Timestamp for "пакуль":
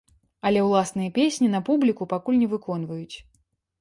2.15-2.41